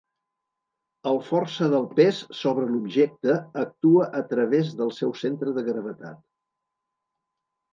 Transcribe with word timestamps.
El 1.09 1.19
força 1.25 1.67
del 1.73 1.85
pes 1.99 2.21
sobre 2.39 2.65
l'objecte 2.71 3.37
actua 3.65 4.09
a 4.23 4.25
través 4.33 4.73
del 4.81 4.95
seu 5.01 5.15
centre 5.21 5.55
de 5.59 5.67
gravetat. 5.69 6.19